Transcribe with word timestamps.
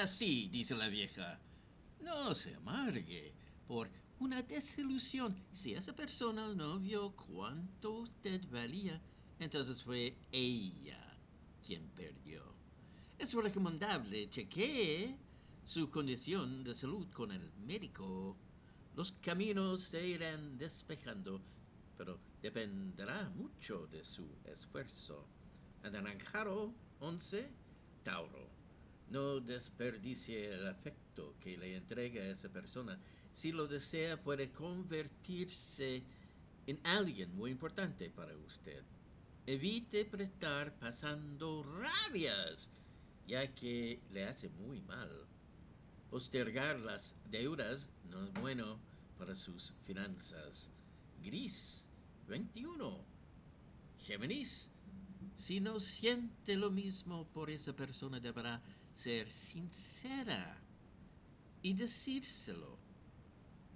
Ah, 0.00 0.06
sí, 0.06 0.48
dice 0.52 0.76
la 0.76 0.86
vieja. 0.86 1.40
No 2.00 2.32
se 2.32 2.54
amargue 2.54 3.32
por 3.66 3.90
una 4.20 4.42
desilusión. 4.42 5.34
Si 5.52 5.74
esa 5.74 5.92
persona 5.92 6.54
no 6.54 6.78
vio 6.78 7.10
cuánto 7.16 8.02
usted 8.02 8.40
valía, 8.48 9.00
entonces 9.40 9.82
fue 9.82 10.16
ella 10.30 11.00
quien 11.66 11.88
perdió. 11.96 12.44
Es 13.18 13.34
recomendable 13.34 14.30
chequee 14.30 15.16
su 15.64 15.90
condición 15.90 16.62
de 16.62 16.76
salud 16.76 17.08
con 17.10 17.32
el 17.32 17.50
médico. 17.66 18.36
Los 18.94 19.10
caminos 19.20 19.82
se 19.82 20.06
irán 20.06 20.58
despejando, 20.58 21.40
pero 21.96 22.20
dependerá 22.40 23.30
mucho 23.30 23.88
de 23.88 24.04
su 24.04 24.28
esfuerzo. 24.44 25.26
Anaranjado 25.82 26.72
11, 27.00 27.50
Tauro. 28.04 28.57
No 29.10 29.40
desperdicie 29.40 30.52
el 30.52 30.66
afecto 30.66 31.34
que 31.40 31.56
le 31.56 31.76
entrega 31.76 32.22
a 32.22 32.30
esa 32.30 32.48
persona. 32.48 32.98
Si 33.32 33.52
lo 33.52 33.66
desea, 33.66 34.22
puede 34.22 34.50
convertirse 34.50 36.02
en 36.66 36.78
alguien 36.84 37.34
muy 37.34 37.50
importante 37.50 38.10
para 38.10 38.36
usted. 38.36 38.82
Evite 39.46 40.04
prestar 40.04 40.74
pasando 40.78 41.62
rabias, 41.62 42.68
ya 43.26 43.54
que 43.54 43.98
le 44.12 44.24
hace 44.24 44.50
muy 44.50 44.80
mal. 44.82 45.10
Postergar 46.10 46.78
las 46.80 47.14
deudas 47.30 47.88
no 48.10 48.24
es 48.24 48.32
bueno 48.34 48.78
para 49.18 49.34
sus 49.34 49.72
finanzas. 49.86 50.68
Gris 51.22 51.84
21. 52.28 53.04
Géminis. 54.06 54.68
Si 55.36 55.60
no 55.60 55.80
siente 55.80 56.56
lo 56.56 56.70
mismo 56.70 57.26
por 57.32 57.48
esa 57.48 57.72
persona, 57.72 58.20
deberá 58.20 58.60
ser 58.98 59.30
sincera 59.30 60.60
y 61.62 61.74
decírselo. 61.74 62.76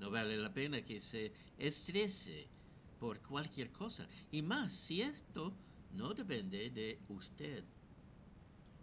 No 0.00 0.10
vale 0.10 0.36
la 0.36 0.52
pena 0.52 0.82
que 0.82 0.98
se 0.98 1.32
estrese 1.58 2.48
por 2.98 3.20
cualquier 3.20 3.70
cosa, 3.70 4.06
y 4.32 4.42
más 4.42 4.72
si 4.72 5.00
esto 5.00 5.52
no 5.94 6.12
depende 6.12 6.70
de 6.70 6.98
usted. 7.08 7.62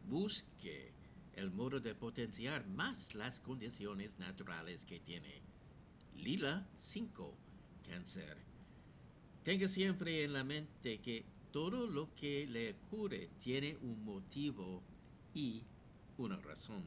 Busque 0.07 0.93
el 1.35 1.51
modo 1.51 1.79
de 1.79 1.93
potenciar 1.93 2.65
más 2.67 3.15
las 3.15 3.39
condiciones 3.41 4.17
naturales 4.17 4.85
que 4.85 4.99
tiene. 4.99 5.41
Lila 6.17 6.65
5, 6.77 7.33
cáncer. 7.87 8.37
Tenga 9.43 9.67
siempre 9.67 10.23
en 10.23 10.33
la 10.33 10.43
mente 10.43 10.99
que 10.99 11.25
todo 11.51 11.87
lo 11.87 12.13
que 12.15 12.47
le 12.47 12.73
ocurre 12.73 13.29
tiene 13.41 13.77
un 13.81 14.05
motivo 14.05 14.81
y 15.33 15.63
una 16.19 16.37
razón. 16.37 16.83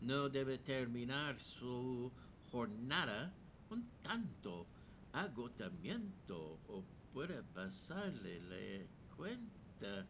No 0.00 0.28
debe 0.28 0.58
terminar 0.58 1.38
su 1.38 2.10
jornada 2.50 3.32
con 3.68 3.84
tanto 4.02 4.66
agotamiento 5.12 6.58
o 6.68 6.82
puede 7.12 7.42
pasarle 7.54 8.40
la 8.40 8.86
cuenta 9.16 10.06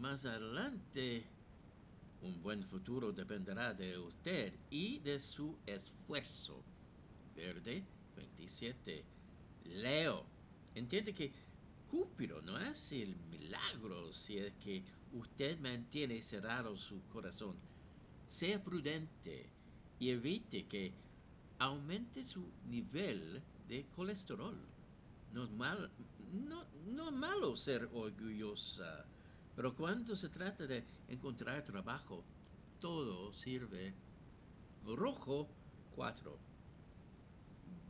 más 0.00 0.24
adelante. 0.24 1.24
Un 2.22 2.40
buen 2.40 2.62
futuro 2.62 3.12
dependerá 3.12 3.74
de 3.74 3.98
usted 3.98 4.54
y 4.70 5.00
de 5.00 5.18
su 5.18 5.58
esfuerzo. 5.66 6.62
Verde 7.36 7.84
27. 8.16 9.04
Leo. 9.64 10.24
Entiende 10.74 11.12
que 11.12 11.32
Cúpido 11.94 12.42
no 12.42 12.56
hace 12.56 13.04
el 13.04 13.14
milagro 13.30 14.12
si 14.12 14.36
es 14.36 14.52
que 14.54 14.82
usted 15.12 15.60
mantiene 15.60 16.20
cerrado 16.22 16.76
su 16.76 17.00
corazón. 17.06 17.54
Sea 18.26 18.60
prudente 18.60 19.48
y 20.00 20.10
evite 20.10 20.66
que 20.66 20.92
aumente 21.60 22.24
su 22.24 22.50
nivel 22.68 23.40
de 23.68 23.86
colesterol. 23.94 24.58
No 25.32 25.44
es, 25.44 27.12
malo 27.12 27.56
ser 27.56 27.88
orgullosa, 27.92 29.06
pero 29.54 29.76
cuando 29.76 30.16
se 30.16 30.28
trata 30.30 30.66
de 30.66 30.82
encontrar 31.06 31.62
trabajo, 31.62 32.24
todo 32.80 33.32
sirve. 33.32 33.94
Rojo 34.84 35.46
4. 35.94 36.38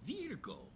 Virgo. 0.05 0.69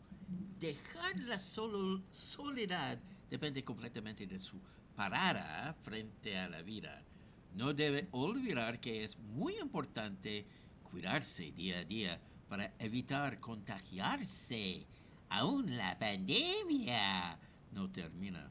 Dejar 0.59 1.19
la 1.21 1.39
soledad 1.39 2.99
depende 3.31 3.65
completamente 3.65 4.27
de 4.27 4.39
su 4.39 4.61
parada 4.97 5.75
frente 5.83 6.37
a 6.39 6.49
la 6.49 6.63
vida. 6.63 7.03
No 7.55 7.73
debe 7.73 8.09
olvidar 8.13 8.81
que 8.81 9.05
es 9.05 9.19
muy 9.19 9.57
importante 9.59 10.45
cuidarse 10.91 11.53
día 11.53 11.79
a 11.79 11.85
día 11.85 12.21
para 12.49 12.73
evitar 12.79 13.41
contagiarse. 13.41 14.87
Aún 15.29 15.77
la 15.77 15.99
pandemia 15.99 17.39
no 17.73 17.91
termina. 17.91 18.51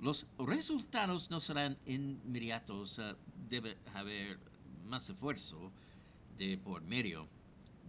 Los 0.00 0.26
resultados 0.38 1.30
no 1.30 1.40
serán 1.40 1.76
inmediatos. 1.86 2.98
Uh, 2.98 3.14
debe 3.48 3.76
haber 3.94 4.38
más 4.86 5.08
esfuerzo 5.08 5.70
de 6.38 6.58
por 6.58 6.82
medio. 6.82 7.28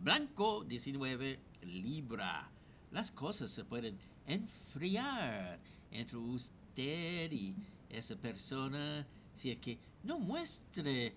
Blanco 0.01 0.63
19, 0.63 1.39
Libra. 1.63 2.49
Las 2.91 3.09
cosas 3.09 3.49
se 3.49 3.63
pueden 3.63 3.97
enfriar 4.27 5.59
entre 5.91 6.17
usted 6.17 7.31
y 7.31 7.55
esa 7.89 8.15
persona 8.15 9.05
si 9.35 9.51
es 9.51 9.59
que 9.59 9.77
no 10.03 10.19
muestre 10.19 11.07
eh, 11.07 11.13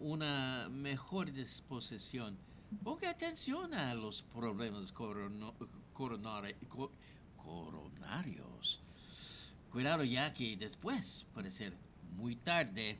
una 0.00 0.68
mejor 0.70 1.32
disposición. 1.32 2.36
Ponga 2.84 3.10
atención 3.10 3.72
a 3.72 3.94
los 3.94 4.22
problemas 4.22 4.92
coronarios. 5.92 6.62
Cuidado 9.72 10.04
ya 10.04 10.34
que 10.34 10.56
después 10.56 11.26
puede 11.32 11.50
ser 11.50 11.72
muy 12.16 12.36
tarde. 12.36 12.98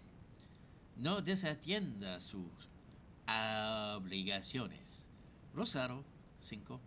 No 0.97 1.21
desatienda 1.21 2.19
sus 2.21 2.51
obligaciones. 3.97 5.07
Rosaro 5.55 6.03
5. 6.41 6.81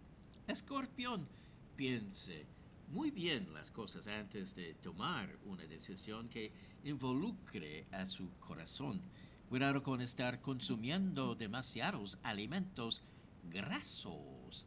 Escorpión, 0.47 1.28
piense 1.76 2.46
muy 2.90 3.09
bien 3.09 3.54
las 3.54 3.72
cosas 3.72 4.06
antes 4.08 4.54
de 4.56 4.74
tomar 4.76 5.30
una 5.46 5.66
decisión 5.66 6.28
que 6.28 6.52
involucre 6.84 7.86
a 7.92 8.06
su 8.06 8.30
corazón. 8.40 9.02
Cuidado 9.50 9.82
con 9.82 10.02
estar 10.02 10.42
consumiendo 10.42 11.36
demasiados 11.36 12.18
alimentos 12.24 13.02
grasos. 13.50 14.66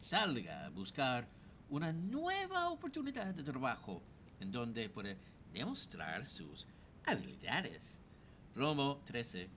Salga 0.00 0.66
a 0.66 0.70
buscar 0.70 1.28
una 1.68 1.92
nueva 1.92 2.70
oportunidad 2.70 3.34
de 3.34 3.42
trabajo 3.42 4.02
en 4.40 4.50
donde 4.50 4.88
puede 4.88 5.18
demostrar 5.52 6.24
sus 6.24 6.66
habilidades. 7.04 7.98
Romo 8.54 9.00
13. 9.06 9.48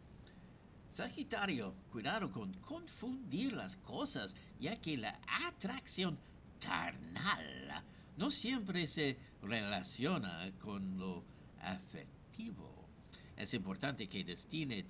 Sagitario, 0.94 1.74
cuidado 1.92 2.30
con 2.30 2.54
confundir 2.56 3.54
las 3.54 3.78
cosas, 3.78 4.36
ya 4.60 4.76
que 4.76 4.98
la 4.98 5.18
atracción 5.48 6.18
carnal 6.62 7.84
no 8.18 8.30
siempre 8.30 8.88
se 8.88 9.18
relaciona 9.42 10.52
con 10.60 10.98
lo 10.98 11.24
afectivo. 11.62 12.88
Es 13.36 13.54
importante 13.54 14.08
que 14.08 14.24
destine 14.24 14.86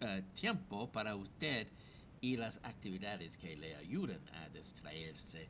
eh, 0.00 0.24
tiempo 0.34 0.90
para 0.90 1.14
usted 1.14 1.68
y 2.20 2.36
las 2.36 2.58
actividades 2.64 3.36
que 3.36 3.56
le 3.56 3.76
ayuden 3.76 4.20
a 4.34 4.48
distraerse. 4.48 5.48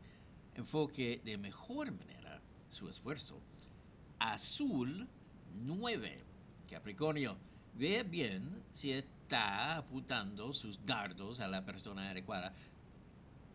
Enfoque 0.54 1.20
de 1.24 1.38
mejor 1.38 1.92
manera 1.92 2.40
su 2.70 2.88
esfuerzo. 2.88 3.40
Azul 4.18 5.08
9. 5.64 6.24
Capricornio, 6.70 7.36
ve 7.74 8.02
bien 8.02 8.62
si 8.72 8.92
está 8.92 9.76
apuntando 9.76 10.52
sus 10.52 10.84
dardos 10.84 11.40
a 11.40 11.48
la 11.48 11.64
persona 11.64 12.10
adecuada. 12.10 12.52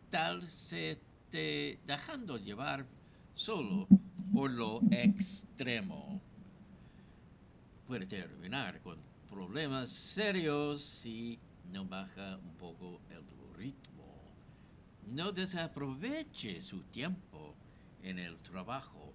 Tal 0.09 0.41
se 0.43 0.99
dejando 1.31 2.37
llevar 2.37 2.85
solo 3.33 3.87
por 4.33 4.51
lo 4.51 4.81
extremo. 4.91 6.21
Puede 7.87 8.05
terminar 8.05 8.81
con 8.81 8.97
problemas 9.29 9.89
serios 9.89 10.81
si 10.81 11.39
no 11.71 11.85
baja 11.85 12.37
un 12.37 12.53
poco 12.55 12.99
el 13.09 13.23
ritmo. 13.57 14.05
No 15.05 15.31
desaproveche 15.31 16.61
su 16.61 16.81
tiempo 16.83 17.55
en 18.03 18.19
el 18.19 18.37
trabajo. 18.37 19.13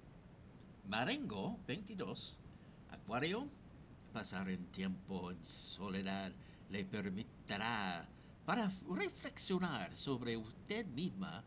Marengo 0.88 1.58
22. 1.66 2.38
Acuario. 2.90 3.48
Pasar 4.12 4.50
en 4.50 4.66
tiempo 4.66 5.30
en 5.30 5.42
soledad 5.44 6.32
le 6.68 6.84
permitirá 6.84 8.06
para 8.44 8.70
reflexionar 8.90 9.94
sobre 9.94 10.36
usted 10.36 10.84
misma, 10.86 11.44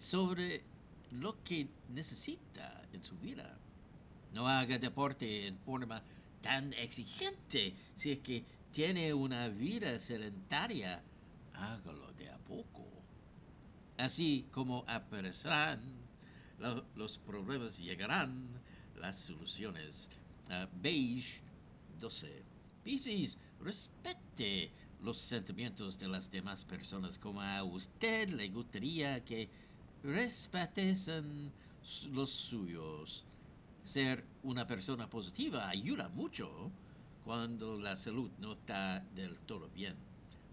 sobre 0.00 0.64
lo 1.10 1.36
que 1.44 1.68
necesita 1.88 2.82
en 2.92 3.04
su 3.04 3.16
vida. 3.18 3.58
No 4.32 4.48
haga 4.48 4.78
deporte 4.78 5.46
en 5.46 5.58
forma 5.58 6.02
tan 6.40 6.72
exigente 6.72 7.74
si 7.96 8.12
es 8.12 8.18
que 8.20 8.44
tiene 8.72 9.12
una 9.12 9.48
vida 9.48 9.98
sedentaria, 10.00 11.02
hágalo 11.52 12.12
de 12.14 12.30
a 12.30 12.38
poco. 12.38 12.84
Así 13.98 14.46
como 14.50 14.84
aparecerán, 14.88 15.80
lo- 16.58 16.84
los 16.96 17.18
problemas 17.18 17.78
llegarán, 17.78 18.48
las 18.96 19.18
soluciones. 19.18 20.08
Ah, 20.48 20.68
beige 20.80 21.40
12. 22.00 22.42
Piscis, 22.82 23.38
respete 23.60 24.72
los 25.02 25.18
sentimientos 25.18 25.98
de 25.98 26.08
las 26.08 26.30
demás 26.30 26.64
personas 26.64 27.18
como 27.18 27.42
a 27.42 27.62
usted 27.62 28.28
le 28.30 28.48
gustaría 28.48 29.22
que 29.24 29.50
respeten 30.02 30.90
s- 30.90 32.06
los 32.08 32.30
suyos. 32.30 33.24
Ser 33.84 34.24
una 34.42 34.66
persona 34.66 35.08
positiva 35.08 35.68
ayuda 35.68 36.08
mucho 36.08 36.70
cuando 37.24 37.78
la 37.78 37.96
salud 37.96 38.30
no 38.38 38.52
está 38.52 39.00
del 39.14 39.36
todo 39.46 39.68
bien. 39.70 39.94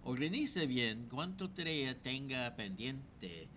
Organice 0.03 0.67
bien 0.67 1.07
cuánto 1.09 1.49
tarea 1.49 1.95
tenga 2.01 2.55
pendiente. 2.55 3.47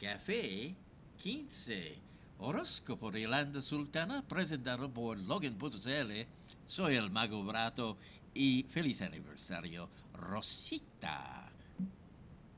Café 0.00 0.74
15. 1.22 2.02
Horóscopo 2.38 3.10
de 3.10 3.22
Yolanda 3.22 3.62
Sultana 3.62 4.22
presentado 4.28 4.92
por 4.92 5.18
Logan.cl. 5.18 6.12
Soy 6.66 6.96
el 6.96 7.10
Mago 7.10 7.42
Brato 7.44 7.96
y 8.34 8.64
feliz 8.64 9.00
aniversario, 9.02 9.88
Rosita. 10.14 11.53